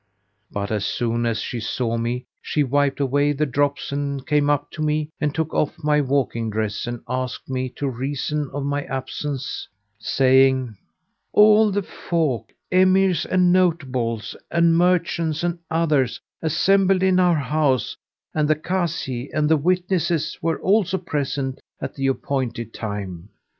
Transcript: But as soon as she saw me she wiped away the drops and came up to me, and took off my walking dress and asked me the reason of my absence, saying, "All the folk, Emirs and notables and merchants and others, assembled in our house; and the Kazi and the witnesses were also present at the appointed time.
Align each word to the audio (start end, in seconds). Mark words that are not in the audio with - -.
But 0.49 0.71
as 0.71 0.83
soon 0.83 1.27
as 1.27 1.39
she 1.41 1.59
saw 1.59 1.95
me 1.95 2.25
she 2.41 2.63
wiped 2.63 2.99
away 2.99 3.33
the 3.33 3.45
drops 3.45 3.91
and 3.91 4.25
came 4.25 4.49
up 4.49 4.71
to 4.71 4.81
me, 4.81 5.11
and 5.21 5.31
took 5.35 5.53
off 5.53 5.75
my 5.83 6.01
walking 6.01 6.49
dress 6.49 6.87
and 6.87 7.03
asked 7.07 7.47
me 7.47 7.71
the 7.79 7.87
reason 7.87 8.49
of 8.51 8.65
my 8.65 8.81
absence, 8.85 9.67
saying, 9.99 10.75
"All 11.33 11.69
the 11.69 11.83
folk, 11.83 12.51
Emirs 12.71 13.27
and 13.27 13.53
notables 13.53 14.35
and 14.49 14.75
merchants 14.75 15.43
and 15.43 15.59
others, 15.69 16.19
assembled 16.41 17.03
in 17.03 17.19
our 17.19 17.35
house; 17.37 17.95
and 18.33 18.47
the 18.47 18.55
Kazi 18.55 19.29
and 19.31 19.47
the 19.47 19.55
witnesses 19.57 20.35
were 20.41 20.59
also 20.61 20.97
present 20.97 21.59
at 21.79 21.93
the 21.93 22.07
appointed 22.07 22.73
time. 22.73 23.29